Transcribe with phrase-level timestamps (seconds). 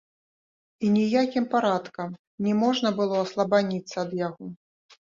[0.87, 2.17] І ніякім парадкам
[2.49, 4.53] не можна было аслабаніцца ад яго.